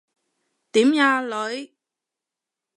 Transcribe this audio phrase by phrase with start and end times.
[0.71, 1.75] 點呀，女？